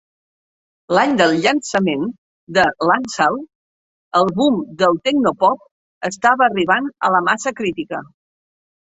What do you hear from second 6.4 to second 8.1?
arribant a la massa crítica.